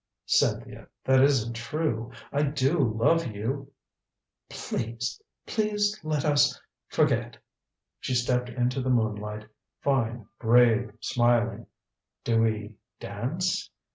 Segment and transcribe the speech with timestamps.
[0.25, 3.71] "Cynthia that isn't true I do love you"
[4.49, 5.21] "Please!
[5.45, 7.37] Please let us forget."
[7.99, 9.45] She stepped into the moonlight,
[9.81, 11.67] fine, brave, smiling.
[12.23, 13.69] "Do we dance?"